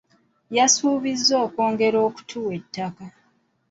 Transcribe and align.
Yasuubizza 0.57 1.33
okwongera 1.45 1.97
okutuwa 2.07 2.51
ettaka. 2.59 3.03